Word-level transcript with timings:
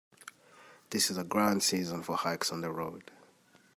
This 0.89 1.11
is 1.11 1.19
a 1.19 1.23
grand 1.23 1.61
season 1.61 2.01
for 2.01 2.15
hikes 2.17 2.51
on 2.51 2.61
the 2.61 2.71
road. 2.71 3.11